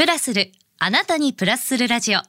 [0.00, 2.20] プラスる、あなたにプラスするラジオ。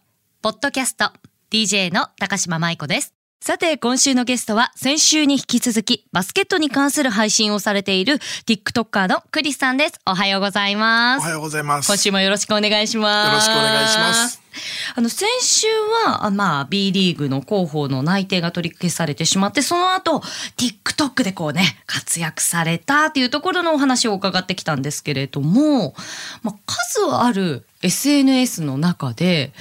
[0.42, 1.06] ポッドキャスト、
[1.52, 3.14] DJ の高島舞子です。
[3.40, 8.16] さて、今週のゲストは、先週に引き続き、バスケットに関する配信をされている、
[8.46, 10.02] TikToker のクリスさんです。
[10.06, 11.24] おはようございます。
[11.24, 11.88] おはようございます。
[11.88, 13.28] 今週もよろしくお願いします。
[13.30, 14.41] よろしくお願いします。
[14.96, 15.68] あの、先週
[16.06, 20.20] は、あまあ、B リーグの広報の内定が取り消されてしまって、その後、
[20.58, 25.96] TikTok でこうね、活躍されたっていうところのお話を伺ってきたんですけれども、
[26.44, 29.54] まあ、数ある SNS の中で、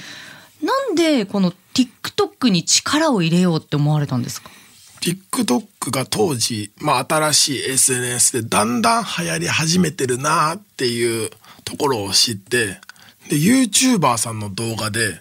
[0.61, 4.49] なんでこの TikTok に力を入れようって思われたんですか
[5.01, 11.31] ？TikTok が当時、まあ新しい SNS でだんだん流行り始めてるなっていう
[11.63, 12.79] ところを知って、
[13.29, 15.19] で、YouTuber さんの動画で、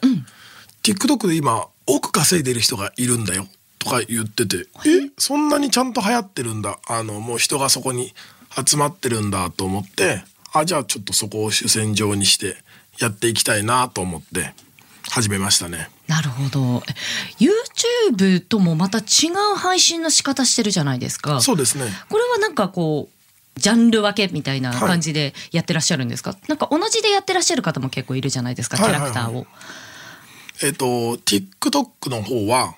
[0.82, 3.46] TikTok で今、億稼いでる人がいるんだよ
[3.78, 6.78] とか言ってて、え、そんなにちゃんと流行ってるんだ。
[6.86, 8.14] あの、もう人がそこに
[8.66, 12.56] 集まってるんだと思って、あ、じゃあちょっとそこを主戦場にして
[12.98, 14.52] やっていきたいなと思って
[15.10, 15.90] 始めましたね。
[16.08, 16.82] なるほど。
[16.88, 17.44] え
[18.18, 21.40] YouTube ともまた違う配信の仕方してるじゃないですか。
[21.40, 21.84] そうですね。
[22.08, 23.19] これはなんかこう
[23.56, 29.46] ジャンル分けみたいな感じでやってらっしゃるんですか、なんか同じでやってらっしゃる方も結構いるじゃないですかキャラクターを、
[30.62, 32.74] えっ、と TikTok の方は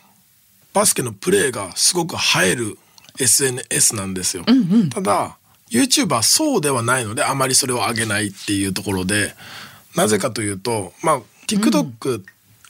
[0.73, 2.79] バスケのプレーがすごく映える
[3.19, 4.45] SNS なんですよ、
[4.91, 5.37] ただ
[5.71, 9.35] YouTube はそうではないのであまりそれを上げないっていうところで
[9.97, 12.23] なぜかというとまあ TikTok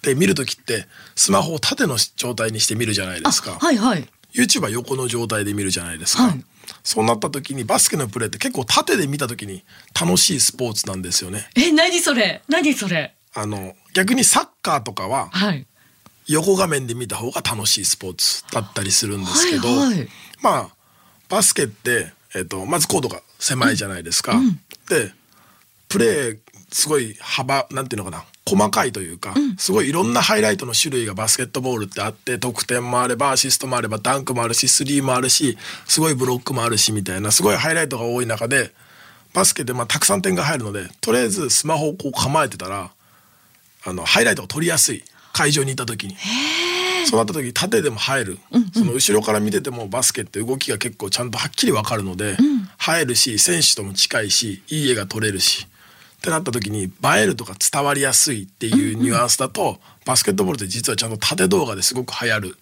[0.02, 4.08] で見る時ってスマホを縦の状態にして見るじゃないですか、はいはい。
[4.34, 6.44] YouTube は横の状態で見るじゃないですか、はい
[6.82, 9.64] そうなった時にバスケのプレーって結構縦で見た時に
[9.98, 11.48] 楽しいスポーツなんですよね。
[11.56, 12.42] え何それ？
[12.48, 13.14] 何それ？
[13.34, 15.66] あの逆にサッカーとかははい。
[16.28, 20.08] 横画面で見た方が楽しいスポーツだったりするんですけど、はいはい。
[20.42, 20.68] まあ
[21.28, 24.40] バスケって、えっとまずコードが狭いじゃないですか。
[24.88, 25.12] で
[25.88, 26.38] プレー
[26.70, 35.56] すごい幅なんていうのかな細かいというか、すごいいろんなハイライトの種類がバスケットボールってあって得点もあればアシストもあればダンクもあるしスリーもあるし
[35.86, 38.72] すごいブロックもあるしみたいなすごいハイライトが多い中で
[39.32, 42.90] バスケでまあたくさん点が入るのでとりあえずスマホをこう構えてたら
[43.84, 45.04] あのハイライトを撮りやすい。
[45.32, 46.16] 会場にいた時に。
[47.06, 48.38] そうなった時縦でも入る、
[48.72, 52.36] その後ろから見ててもバスケって動きが結構ちゃんとはっきり分かるので、
[52.78, 55.66] 入るし選手とも近いしいい絵が撮れるし
[56.22, 62.56] ってなった時に映えるとか伝わりやすいっていうニュアンスだと、バスケットボールって実はちゃんと縦動画ですごく流行る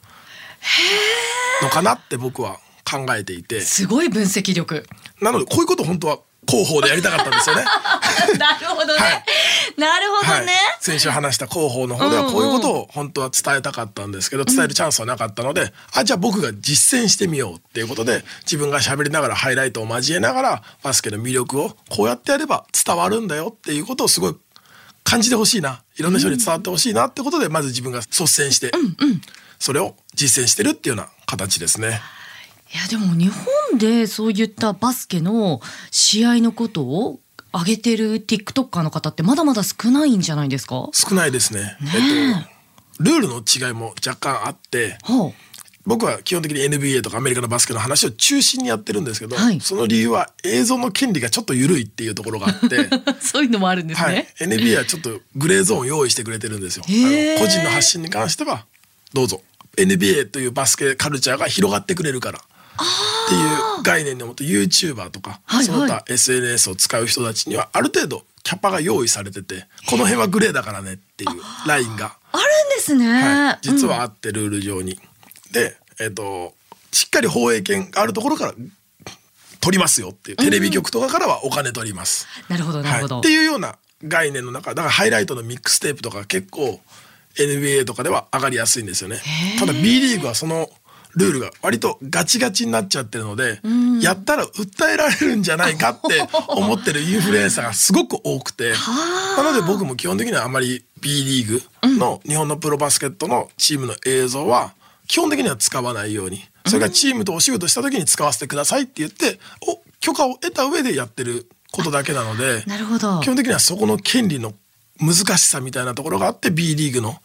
[1.62, 2.59] のかなって僕は
[2.91, 3.60] 考えていて。
[3.60, 4.87] すごい分析力。
[5.21, 7.65] なのでこういうこと本当は広報でやりたかったんですよね。
[8.38, 9.25] なるほどね、はい。
[9.78, 10.47] なるほどね、はい、
[10.81, 24.37] 先週話した広報の方ではこういうことを本当は伝えたかったんですけど、伝えるチャンスはなかったので、あじゃあ僕が実践してみようっていうことで自分が喋りながらハイライトを交えながらバスケの魅力をこうやってやれば伝わるんだよっていうことをすごい
[25.05, 25.83] 感じてほしいな。
[25.97, 28.71] いろんな人に伝わってほしいなってことでまず自分が率先して、
[29.59, 32.00] それを実践してるっていうような形ですね。
[32.72, 33.28] いやでも日
[33.70, 35.60] 本でそういったバスケの
[35.91, 37.20] 試合のことを
[37.53, 40.88] 上げてる TikToker の方ってまだまだ少ないんじゃないですか？
[40.92, 41.76] 少ないですね。
[41.82, 42.32] え。
[42.32, 42.50] っと
[43.03, 45.32] ルールの違いも若干あって、は
[45.86, 49.59] 僕は基本的に NBA とかアメリカのバスケの話を中心にやってるんですけど、はい。
[49.60, 54.14] その理由は映像の権利がちょっと緩いっていうところがあって、あ、 そういうのもあるんですはい。
[54.14, 56.84] ね、、NBA はちょっとグレーゾーンを用意してくれてるんですよ。
[56.86, 57.41] あへー。
[57.41, 58.66] の個人の発信に関しては
[59.14, 59.42] どうぞ。
[59.76, 62.41] NBA というバスケカルチャーが広がってくれるから
[62.75, 65.64] っていう概念のもと YouTuber とか、はいはい。
[65.64, 71.30] その他 SNS を使う人たちにはある程度キャパが用意されててこの辺はグレーだからねっていう
[71.66, 72.16] ラインが。
[72.32, 74.98] あるんですね、はい、実はあってルール上に。
[75.53, 76.54] で、えっと
[76.92, 78.54] しっかり放映権があるところから
[79.60, 82.26] 取りますよっていうテレビ局とかからはお金取ります。
[82.48, 86.80] なるほどなるほど、はい、っていうような概念の中だからハイライトのミックステープとか結構
[87.36, 89.20] NBA とかでは上がりやすいんですよね。
[89.59, 90.70] ただ B リーグはその
[91.16, 93.60] ルールが割とガチガチになっちゃってるので、
[94.00, 98.75] やったら訴えられるんじゃないかって 思ってるインフルエンサーがすごく多くて
[99.37, 101.62] なので僕も基本的にはあまり B リーグ
[101.98, 104.74] の日本のプロバスケットのチームの映像は
[105.07, 112.62] 基本的には使わないようにそれがチームとお仕事した時に使わせてくださいって言ってお許可を得た上でやってることだけなので
[113.22, 114.54] 基本的にはそこの権利の
[115.01, 117.16] 難しさみたいなところがあって B リーグの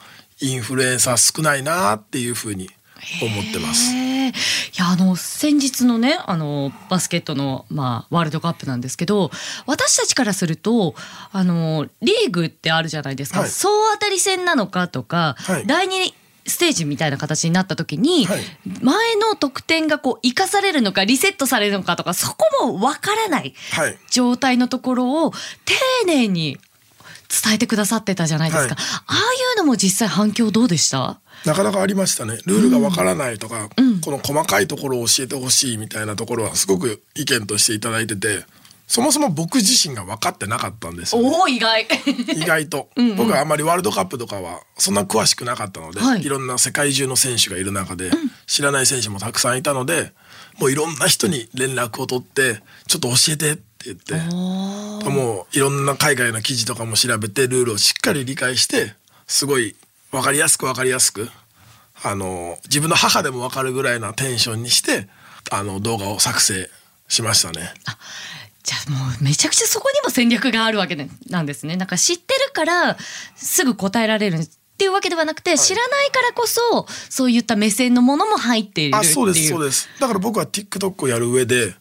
[0.42, 2.70] インフルエンサー少ないなっていうふうに
[3.22, 3.94] 思ってます。
[3.94, 4.32] い
[4.78, 9.32] やあの先日のねあのバスケットの、まあ、ワールドカップなんですけど
[9.66, 10.96] 私たちからすると
[11.32, 13.50] あのリーグってあるじゃないですか、はい。
[13.50, 15.68] 総当たり戦なのかとか、はい。
[15.68, 16.14] 第2
[16.48, 18.40] ステージみたいな形になった時に、はい。
[18.82, 23.54] 前の得点がこう生かされるのかリセットされるのかとかそこもわからない。
[24.12, 25.74] 状態のところを丁
[26.06, 26.60] 寧に
[27.30, 28.86] 伝えてくださってたじゃないですか、はい。
[29.08, 29.20] ああい
[29.56, 31.20] うのも実際反響どうでした？
[31.46, 32.40] なかなかありましたね。
[32.46, 33.70] ルールがわからないとか、
[34.04, 38.46] この細かいところを教えてほしいみたいなところはすごく意見としていただいてて
[38.88, 41.86] そもそも僕自身が分かってなかったんですよ、ね、おお意外。
[42.36, 42.90] 意外と。
[43.18, 46.22] 僕はあんまりワールドカップとかはそんな詳しくなかったので、はい。
[46.24, 48.12] い、ろんな世界中の選手がいる中で、
[48.46, 50.14] 知らない選手もたくさんいたので
[50.60, 54.16] もういろんな人に連絡を取ってちょっと教えてって言って。
[55.10, 58.94] もういろんな海外の記事とかも調べてルールをしっかり理解して
[59.28, 59.76] すごい
[60.12, 61.30] 分かりやすく分かりやすく
[62.04, 65.08] あの自分の母でも分かるぐらいなテンションにして
[65.52, 66.70] あの動画を作成
[67.08, 67.74] しましたね。
[68.64, 71.10] じゃあもうめちゃくちゃそこにも戦略があるわけね。
[71.30, 71.76] なんですね。
[71.76, 72.98] なんか知ってるから
[73.36, 74.48] すぐ答えられるっ
[74.78, 79.12] ていうわけではなくて、知らないからこそそういった目線のものも入っているっていう。
[79.12, 79.88] あそうですそうです。
[80.00, 81.76] だから僕は TikTok をやる上で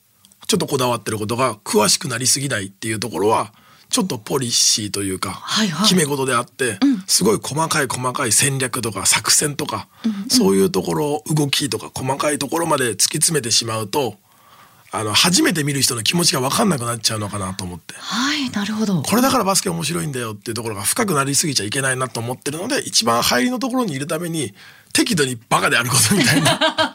[0.47, 3.53] ちょっとこだわってることが詳しくなりすぎないっていうところは
[3.89, 5.89] ちょっとポリシーというか、はいはい。
[5.89, 9.89] 決め事であって、すごい細かい細かい戦略とか作戦とか、
[10.29, 14.17] そういうところ動きとか細かいところまで突き詰めてしまうと
[14.97, 17.95] あの初めて見る人の気持ちが分かんなくなっちゃうのかなと思って。
[17.97, 19.03] はいなるほど。
[19.03, 24.55] これだからバスケ面白いんだよっていうところが深くなりすぎちゃいけないなと思ってるので一番入りのところにいるために
[24.93, 26.61] 適度にバカであることみたいな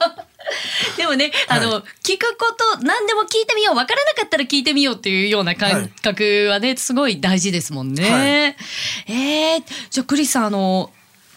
[0.97, 8.09] でもね、あの、は聞くこと、何でも聞いてみよう、わからなかったら聞いてみようっていうような感覚はね、すごい大事ですもんね。
[8.09, 9.13] はい。
[9.13, 10.91] えーじゃあクリスさん、あの、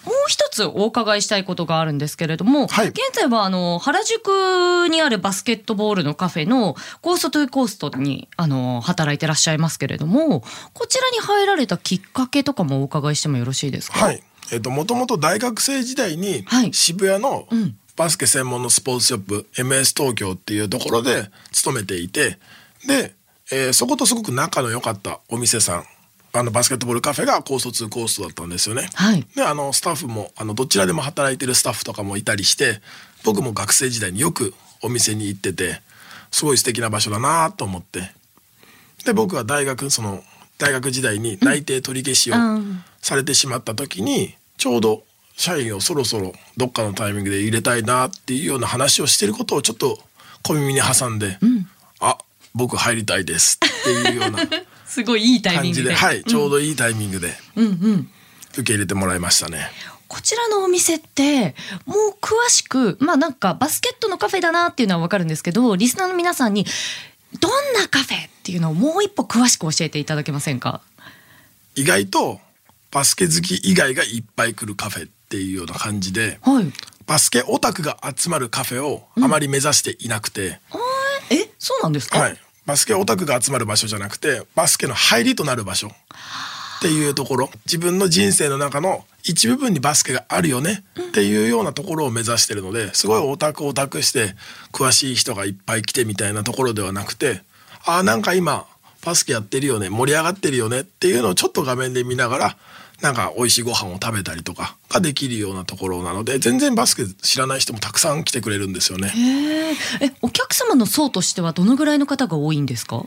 [0.04, 2.88] もう一つお伺いしたいことがあるんですけれども、はい。
[2.88, 10.42] 現在はあの原宿にあるバスケットボールのカフェのコーストトゥーコーストにあの働いてらっしゃいますけれども
[10.72, 14.00] こちらに入られたきっかけとかもお伺いしてもよろしいですか？
[14.06, 14.20] はい。
[14.50, 16.74] えっ、ともともと大学生時代にはい。
[16.74, 22.36] 渋谷のんバスケ専門のスポーツショップ、MS 東京っていうところで勤めていて、
[22.84, 23.14] で、
[23.52, 25.84] えーそことすごく仲の良かったお店さん、
[26.32, 28.88] あのバスケットボールカフェが高卒コーストだったんですよね。
[28.94, 29.24] はい。
[29.36, 32.80] であのスタッフもあのどちらでも働いてるスタッフとかもいたりして
[33.24, 34.52] 僕も学生時代によく
[34.82, 35.80] お店に行ってて
[36.32, 38.10] すごい素敵な場所だなと思って。
[39.04, 40.24] で僕は大学その
[40.58, 42.82] 大学時代に内定取り消しをうん。
[43.00, 45.04] されてしまった時にちょうど
[45.36, 49.98] 社員をそろそろどっかのタイミングで入れたいなっていうような話をしてることをちょっと
[50.42, 51.38] 小耳に挟んで
[52.00, 52.18] 「あ
[52.54, 54.38] 僕入りたいです」っていうような。
[54.86, 55.94] すごいいいタイミ感ングで。
[55.94, 58.10] はいちょうどいいタイミングでうんうん。
[58.52, 59.70] 受け入れてもらいましたね。
[60.06, 61.54] こちらのお店って
[61.86, 66.66] もう詳しくまあなんかバスケットのカフェだなっていうのはわかるんですけどリスナーの皆さんに
[67.40, 70.82] どんなカフェっていうのをもう一歩詳しく教えていただけませんか？
[71.74, 72.40] 意外と
[72.90, 76.70] バスケ好き以外がいっぱい来るカフェっていうような感じではい。
[77.06, 80.60] バスケオタクが集まるカフェをあまり目指していなくて、
[81.30, 85.88] えそうなんですか、はい、バスケオタクが集まる場所じゃなくてバスケの入りとなる場所。
[85.88, 85.90] っ
[86.82, 87.50] ていうところ。
[87.64, 90.82] 自分の人生の中の一部分にバスケがあるよね。
[91.00, 94.34] っていうようなところを目指してるのですごいオタクオタクして
[94.72, 97.42] 詳しい人がいっぱい来てみたいなところではなくて
[97.84, 98.66] あーなんか今
[99.04, 102.56] バスケやってるよね盛り上がってるよねっていうのをちょっと画面で見ながら
[103.02, 109.08] なんか美味しいご飯を食べたりとかができるようなところなので全然バスケ知らない人もたくさん来てくれるんですよね。
[109.08, 109.74] へえ
[110.06, 113.04] えお客様の層としてはどのぐらいの方が多いんですか？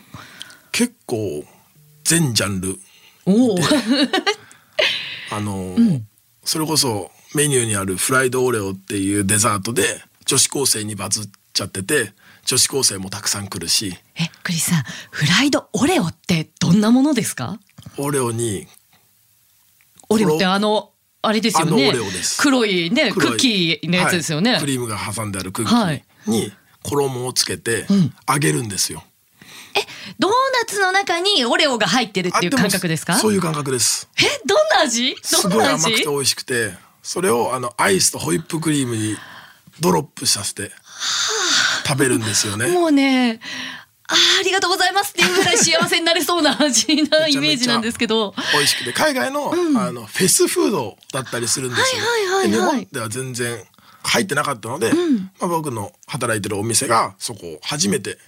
[0.73, 1.45] 結構
[2.03, 2.77] 全ジャンル
[3.25, 3.57] おお
[5.31, 5.75] あの、
[6.43, 12.13] それこそメニューにあるフライドオレオっていうデザートで女子高生にバズっちゃってて
[12.45, 13.95] 女子高生もたくさん来るし。
[14.19, 17.59] えクリスさんフライドオレオってどんなものですか？
[17.97, 18.67] オレオに
[20.09, 21.93] オレオってあのあれですよね。
[22.37, 24.59] 黒いねクッキーのやつですよね、はい。
[24.61, 26.03] クリームが挟んであるクッキはい。
[26.27, 26.51] ーに
[26.83, 28.13] 衣をつけてん。
[28.31, 29.03] 揚げるんですよ。
[30.19, 33.15] ドーナツの中にオレオが入ってるっていう感覚ですか？
[33.15, 34.07] そういう感覚です。
[34.17, 35.17] えどんな味？
[35.21, 36.71] すどんな味ごい甘くて美味しくて
[37.03, 39.17] それをあのアイスとホイップクリームに
[39.81, 40.71] ドロップさせて
[41.85, 42.71] 食べるんですよね。
[42.71, 43.41] もうね
[44.07, 48.33] あーありがとうございますっていうぐらい幸せになれそうな味なイメージなんですけど。
[48.53, 52.37] 美味しくて海外の,、あのフェスフードだったりするんですよ、はいはいはい。
[52.37, 53.63] はいで日本では全然
[54.03, 54.91] 入ってなかったので、
[55.39, 58.19] まあ、僕の働いてるお店がそこを初めて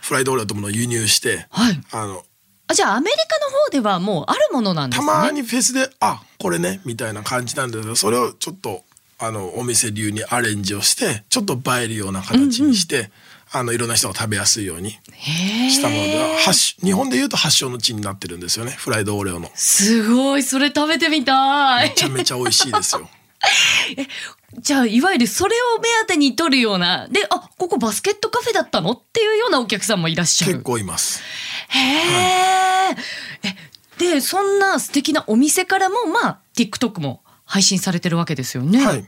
[0.00, 1.80] フライドオレオというものを輸入して、はい。
[1.92, 2.24] あの
[2.68, 5.06] あじゃあアメリカの方ではもうあるものなんですね。
[5.06, 8.84] たまにフェスで「あこれね」みたいな感じなんですけどそれをちょっと
[9.18, 13.10] あのお店流にアレンジをしてちょっと映えるような形にして、
[13.54, 19.50] あのいろんな人が食べやすいようにしたものでは発日本でいうと発祥の地になってるんですよねフライドオレオの。
[19.54, 23.08] すごいそれ食べてみたいめちゃめちゃ美味しいですよ。
[24.58, 31.20] じゃあいわゆるそれを目当てに取るようなであここバスケットカフェだったのっていうようなお客さんもいらっしゃる結構います。
[31.68, 32.96] へえ。
[33.44, 33.56] え、
[33.98, 38.84] でそんな素敵なお店からもまあ TikTok も配信されてるわけですよね。
[38.84, 39.04] はい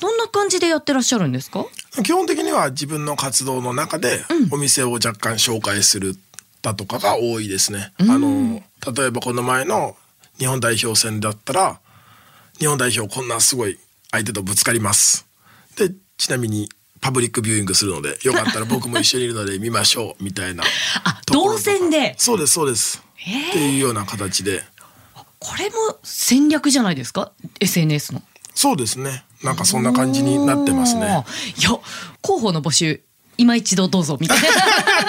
[0.00, 1.64] どんな感じでやってらっしゃるんですか？
[2.04, 6.14] 基本的には自分の活動の中でお店を若干紹介する
[6.62, 7.92] だとかが多いですね。
[7.98, 8.62] あの
[8.96, 9.96] 例えばこの前の
[10.38, 11.80] 日本代表戦だったら
[12.58, 13.78] 日本代表こんなすごい
[14.10, 15.26] 相手とぶつかります。
[15.76, 16.68] でちなみに
[17.00, 20.64] パブリックビューイングするのでよかったら 僕も一緒にいるので見ましょうみたいな。
[21.04, 22.14] あところとか動線で。
[22.18, 23.02] そうですそうです。
[23.14, 23.48] へー。
[23.50, 24.64] っていうような形で。
[25.40, 28.22] これも戦略じゃないですか？SNS の。
[28.54, 31.24] そうですねなんかそんな感じになってますね。
[31.58, 31.78] いや
[32.22, 33.02] 広報の募集
[33.36, 34.48] 今一度どうぞみたいな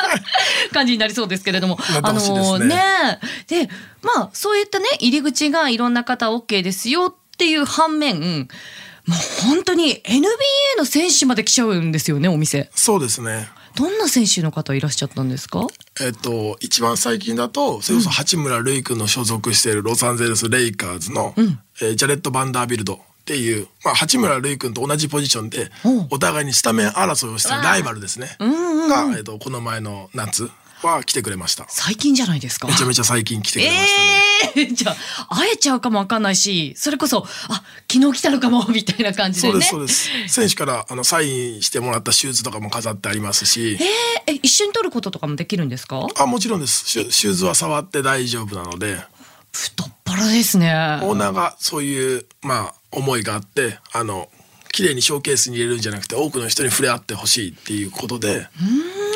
[0.71, 2.65] 感じになりそうですけれども、なってほしいですね。
[2.67, 3.69] ねで
[4.03, 8.19] まあそういったね入り口がいろんな方 OK ですよっていう反面
[9.07, 10.21] もう本当に NBA
[10.77, 12.69] の選手まで来ちゃうんですよねお店。
[12.75, 13.49] そうですね。
[13.75, 15.65] どんな選手の方いらっしゃったんですか？
[16.01, 21.33] えっと、一番最近だとそれこそ八村塁君の所属しているロサンゼルス・レイカーズの、
[21.81, 26.07] えージャレット・バンダービルドっていう、まあ、八村塁君と同じポジションでうん。
[26.09, 30.49] お互いにスタメン争いをしてるライバルですね、が、えっと、この前の夏
[30.81, 31.65] は来てくれました。
[31.69, 32.67] 最近じゃないですか？
[32.67, 34.09] めちゃめちゃ最近来てくれましたね、
[34.55, 34.95] ええ じゃ
[35.27, 39.61] あ会えちゃうかもわかんないしそれこそあ昨日来たのかも みたいな感じでね。
[39.61, 40.33] そうですそうです。
[40.33, 43.77] 選手からあのサインしてもらったシューズとかも飾ってありますし。
[43.79, 43.87] えー
[44.33, 46.07] え一緒に撮ることとかもできるんですか？
[46.17, 46.83] あもちろんです。
[46.87, 48.99] シュシューズは触って大丈夫なので。
[49.51, 50.71] 太っ腹ですね。
[51.01, 54.29] オーナーがそういうまあ思いがあってあの
[54.71, 58.47] 綺麗にショーケースに入れるんじゃなくて多くの人に触れ合ってほしいっていうことで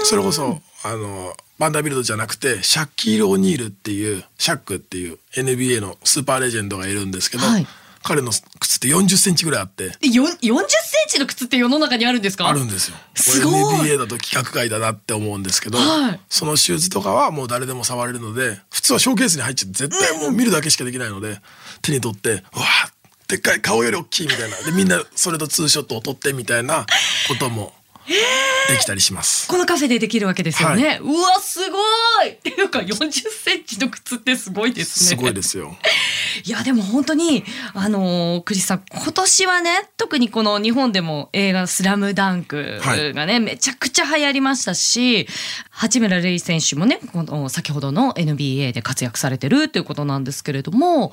[0.04, 7.68] それこそあのバンダービルドじゃなくてシャッキール・オニールっていうシャックっていう NBA のスーパーレジェンドがいるんですけど、はい。
[8.06, 9.94] 彼の靴って40センチぐらいあって。
[10.02, 10.60] えよん40セン
[11.08, 12.50] チの靴って世の中にあるんですか？
[12.50, 12.98] あるんですよ。
[13.16, 16.20] すご NBA だと規格外だなって思うんですけど、はい。
[16.28, 21.40] そのシューズとかはもう誰でも触れるので普通はショーケースに入っちゃって絶対もう見るだけしかできないので、
[21.82, 22.93] 手に取ってうわー
[23.34, 24.58] でっかい顔より大きいみたいな。
[24.58, 26.86] でみんなそれとツーショットを撮ってみたいな
[27.28, 27.74] ことも
[28.70, 29.48] できたりします。
[29.48, 31.80] このカフェでできるわけですよね、うわすご
[32.26, 32.30] い。
[32.30, 35.08] っていうか40センチの靴ってすごいですね。
[35.08, 35.76] すごいですよ。
[36.46, 42.80] いやでも本当にあのークリスさん今年はね特にこの日本でも映画「スラムダンク
[43.16, 45.28] がね、めちゃくちゃ流行りましたし
[45.72, 51.12] 八村塁選手もねこの先ほどの NBA で活躍されてるということなんですけれども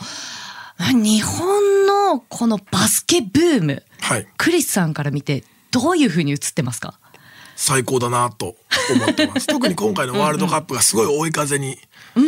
[0.89, 4.27] 日本のこのバスケブームはい。
[4.37, 6.99] クリスさんから見てどういうふうに映ってますか？
[7.57, 8.57] 最高だなと
[8.95, 9.47] 思ってます。
[9.49, 11.79] 特に今回のワールドカップがすごい追い風に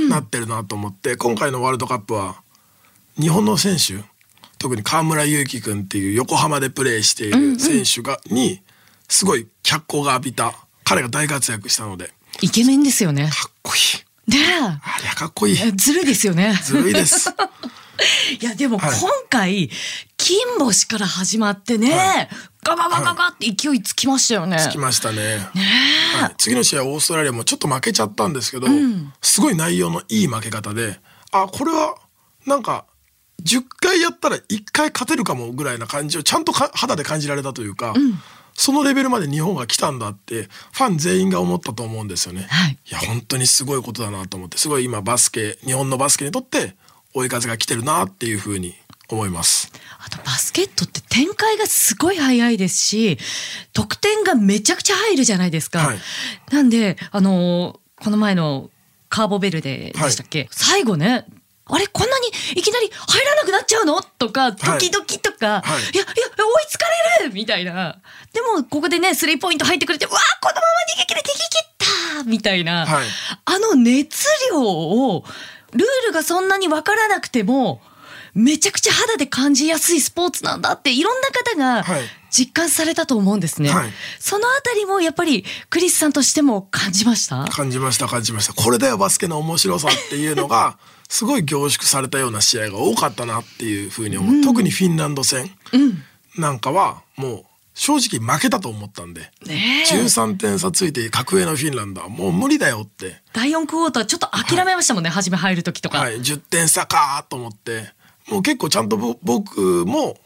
[0.08, 2.42] なってるなと思って、今回のワールドカップは
[3.18, 4.04] 日本の選手
[4.58, 8.60] 特に河村勇輝君っていう横浜でプレーしている選手が、に
[9.08, 10.54] すごい脚光が浴びた
[10.84, 12.06] 彼が大活躍したので。
[12.08, 13.24] かイケメンですよね。
[13.48, 14.30] っこいい。
[14.30, 15.58] ねありゃかっこいい。
[15.60, 16.60] えずるいですよね。
[16.62, 17.28] ずるいです
[18.40, 19.00] いやでも今はい。
[19.28, 19.70] 回、
[20.16, 22.28] 金星から始まってね、はい。
[22.64, 24.58] ガガガガガって勢いつきましたよね。
[24.60, 25.38] つきましたね。
[25.54, 25.62] ね
[26.14, 26.22] え。
[26.22, 28.68] はい、次の試合オーストラリアもちょっと負けちゃったんですけど、
[29.20, 31.00] すごい内容のいい負け方で
[31.32, 31.96] あこれは
[32.46, 32.84] なんか
[33.42, 37.94] 10回やったら1回勝てるかもぐらいな感じをちゃんとか肌で感じられたというか、
[38.54, 42.46] そのレベルまで日本が来たんだってファン全員が思ったと思うんですよね。
[42.48, 46.76] はいや本当にすごいことだなと思ってすごい今バスケ日本のバスケにとって
[47.14, 48.74] 追い風が来てるなっていうふうに
[49.08, 49.72] 思います。
[50.04, 53.18] あとバスケットって展開がすごい早いですし、
[53.72, 55.80] 得点がめちゃくちゃ入るじゃないですか。
[55.80, 55.98] はい。
[56.50, 58.68] なんで、あのーこの前の
[59.08, 61.24] カーボベルデでしたっけ、最後ね、
[61.66, 62.26] あれこんなに
[62.56, 64.02] いきなり入らなくなっちゃうの？
[64.02, 65.82] とか、ドキドキとか、はい。
[65.94, 66.86] い、や、いや、追いつか
[67.20, 67.32] れる！
[67.32, 68.00] みたいな。
[68.32, 70.66] でも、ここでね、スリーポイント入ってくれて、うわこのまま
[70.96, 71.38] 逃げ切れ、逃げ切
[72.18, 72.24] った！
[72.24, 73.06] みたいな、はい。
[73.44, 75.24] あの熱量を、
[75.72, 77.80] ルールがそんなにわからなくても、
[78.34, 82.02] めちゃくちゃ肌で感じやすいスポーツなんだっていろんな方がはい。
[82.34, 83.68] 実感されたと思うんですね。
[83.68, 83.90] はい。
[84.18, 87.44] そのあたりもやっぱりクリスさんとしても感じました？
[87.44, 88.54] 感じました感じました。
[88.54, 90.78] これだよバスケの面白さっていうのが
[91.10, 95.50] すごい凝縮されたような試合が多かったなっていうふうに思う、特にフィンランド戦
[96.38, 99.94] なんかはもう正直負けたと思ったんで、ねえ。
[99.94, 105.98] 13点差ついて格上のフィンランドはもう無理だよって、第4クォーターちょっと諦めましたもんね、初め入る時とか。
[105.98, 107.92] はい、10点差かと思って。
[108.28, 110.16] もう結構ちゃんとぼ僕も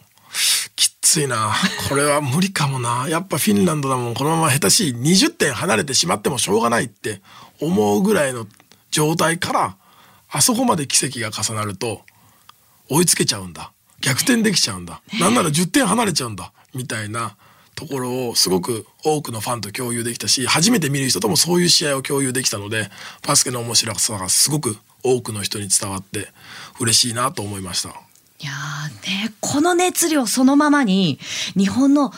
[0.74, 1.54] きついな。
[1.88, 3.06] これは無理かもな。
[3.08, 7.22] やっぱフィンランドだもんこのまま下手しい20点離れてしまってもしょうがないって
[7.60, 8.46] 思うぐらいの
[8.90, 9.76] 状態から
[10.28, 12.02] あそこまで奇跡が重なると
[12.88, 13.72] 追いつけちゃうんだ。
[14.00, 17.36] 逆転できちゃうんだ、なんなら10点離れちゃうんだみたいな
[17.74, 22.88] ところをすごく多くのファンと共有できたし初めて見る人ともそういう試合を共有できたので
[23.26, 26.28] バスケの面白さがすごく多くの人に伝わって
[26.80, 27.88] 嬉しいなと思いました。
[27.88, 27.92] い
[28.44, 28.52] や
[29.06, 31.18] ね、この熱量そのままに
[31.56, 32.12] 日本の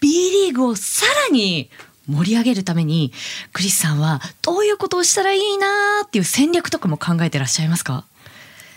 [0.00, 1.70] B リーグをさらに
[2.08, 3.12] 盛り上げるために
[3.52, 8.04] クリスさんはどういうことをしたらいいなっていう戦略とかも考えてらっしゃいますか？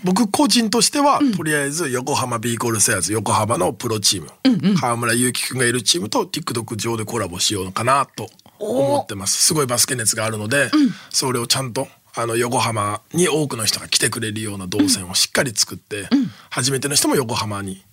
[0.06, 9.42] 僕個人としては、とりあえず横浜ビーコールセアーズ横浜のプロチーム、河村勇輝くんがいるチームと TikTok 上でコラボしようかなと思ってます。
[9.42, 10.70] すごいバスケ熱があるので、
[11.10, 16.08] それをちゃんとあの横浜に多くの人が来てくれるような動線をしっかり作って、
[16.52, 17.84] 初めての人も横浜に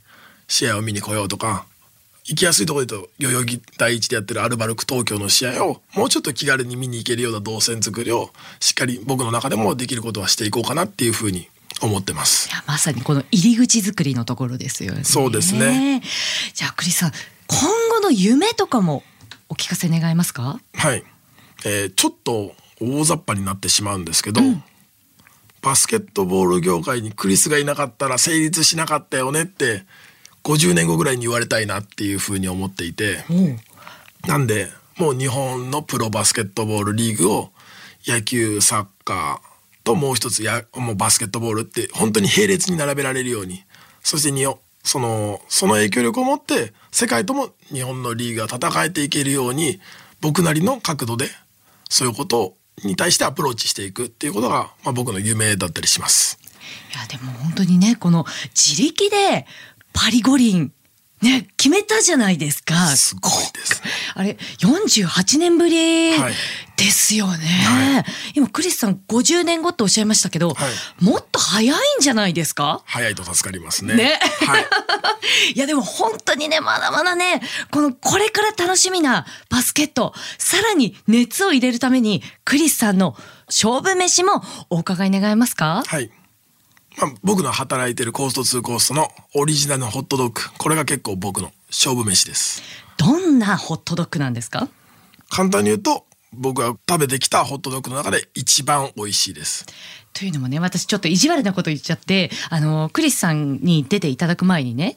[0.49, 1.65] 試合を見に来ようとか
[2.25, 11.49] 行きやすいところで言うと代々木第一でやってるアルバルク東京の試合をもうちょっと気軽に見に行けるような動線作りをしっかり僕の中でもできることはしていこうかなっていうふうに
[11.87, 12.53] 思ってますい。
[12.53, 15.05] やまさにこの入り口作りのところですよね。
[15.05, 16.03] そうですね。
[16.55, 17.13] じゃあクリスさん
[17.47, 17.61] 今
[17.91, 19.03] 後の夢とかも
[19.49, 20.61] お聞かせ願えますか？
[20.75, 21.05] はい、
[21.65, 24.41] えーちょっと大雑把になってしまうんですけど、
[25.61, 29.85] バスケットボール業界にクリスがいなかったら成立しなかったよねって
[30.43, 33.25] 50年後ぐらいに言われたいなっていうふうに思っていて
[34.27, 37.51] なんでもう日本のプロバスケットボールリーグを
[38.07, 39.52] 野球サッカー
[39.85, 43.65] ともう一つやもうバスケットボールって本当に並列に並べられるように
[44.03, 44.47] そしてに
[44.83, 49.81] そのその影響力を持って世界とも日本のリーグが戦えていけるように
[50.21, 51.27] 僕なりの角度で
[51.89, 56.39] そういうことに対してアプローチしていくっていうことが、まあ、僕の夢だったりします。
[56.95, 58.25] いやでも本当にねこの
[58.55, 59.47] 自力で
[59.93, 60.73] パリ五輪
[61.21, 62.75] ね決めたじゃないですか。
[62.97, 63.29] すご。
[64.15, 66.33] あれ48年ぶりはい。
[66.77, 68.05] ですよね、は
[68.35, 70.55] 今クリスさん50年後っておっしゃいましたけど、は
[71.01, 71.05] い。
[71.05, 72.83] もっと早いんじゃないですか？
[72.87, 73.95] 早いと助かりますね。
[73.95, 74.19] ね。
[74.47, 74.67] はい。
[75.55, 77.41] いやでも本当にねまだまだね
[77.71, 83.17] このこれから楽しみなバスケットさらに熱を入れるためにクリスさんの
[83.47, 85.85] 勝負飯もお伺い願えますか？
[85.87, 86.11] はい。
[86.97, 92.63] まあ、僕の働いてるコースト2コーストのオリジナルのホットドッグこれが結構僕の勝負飯です
[92.97, 94.69] どんなホットドッグなんですか？
[95.31, 99.67] 簡単に言うと僕が食べてきたホットドッグの中で一番美味しいです。
[100.13, 104.97] というのもね私ちょっと意地悪なこと言っちゃってあのクリスさんに出ていただく前にね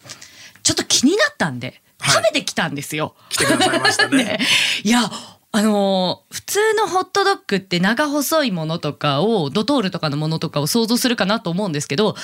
[0.64, 2.16] ちょっと気になったんではい。
[2.16, 3.16] 食べてきたんですよ。
[3.30, 4.18] 来てくださいましたね。
[4.24, 4.40] ね。
[4.84, 5.10] いや
[5.54, 12.18] あの普通のホットドッグって長細いものとかをドトールとかのものとかを想像するかなと思うんですけど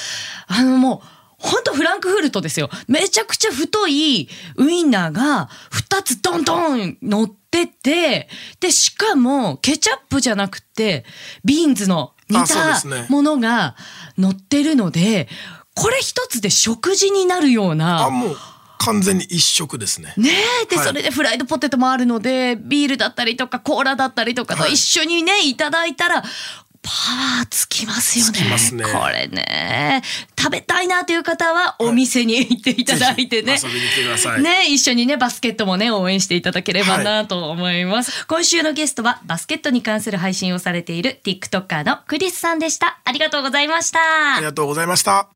[0.47, 1.07] あのもう
[1.41, 2.69] 本当フランクフルトですよ。
[2.87, 11.03] めちゃくちゃ太いウインナーが2つドンドン乗っててでしかもケチャップじゃなくて
[11.43, 13.75] ビーンズの煮たものが
[14.17, 15.27] 乗ってるので
[15.75, 18.37] これ一つで食事になるようなあもう
[18.81, 20.13] 完全に一食ですね。
[20.17, 20.31] ね
[20.63, 20.87] えで、はい。
[20.87, 24.73] それでフライドポテトもあるのでビールだったりとかコーラだったりとかとはい。
[24.73, 26.23] 一緒にね、い、ただいたら
[26.83, 26.89] パ
[27.39, 28.31] ワーつきますよね。
[28.31, 28.85] つきますね。
[28.85, 30.01] これね。
[30.37, 33.57] 食べたいなという方はお店に行っていただいてね。
[33.57, 34.41] ぜひ遊びに来てください。
[34.41, 42.99] ね一緒にねバスケットもね応援していただければなと思います、今週のゲストはバスケットに関する配信をされている TikToker のクリスさんでした。
[43.03, 43.99] ありがとうございました。
[44.35, 45.31] ありがとうございました